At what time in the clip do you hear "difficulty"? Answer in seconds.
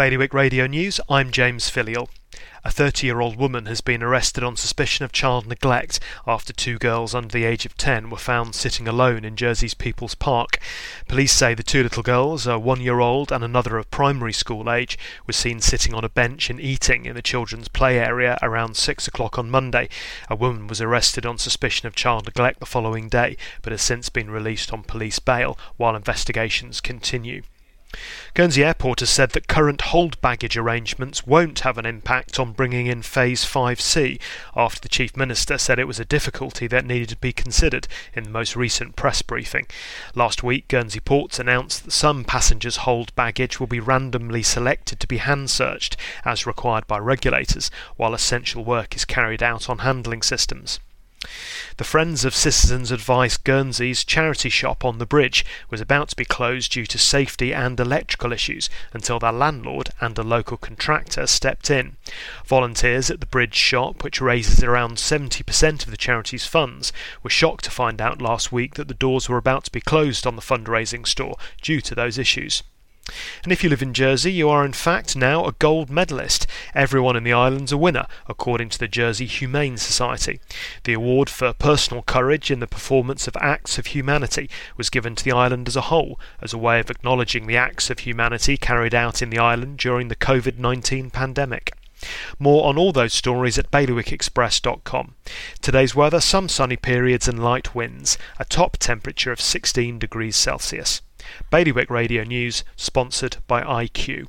36.04-36.68